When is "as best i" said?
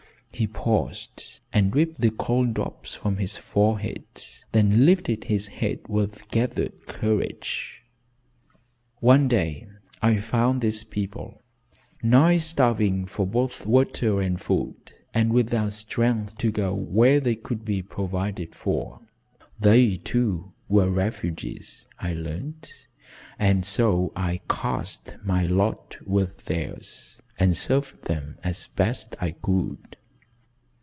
28.43-29.31